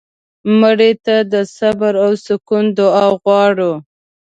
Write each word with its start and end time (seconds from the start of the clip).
مړه 0.59 0.91
ته 1.05 1.15
د 1.33 1.35
صبر 1.57 1.93
او 2.05 2.11
سکون 2.25 2.65
دعا 2.77 3.07
غواړو 3.21 3.73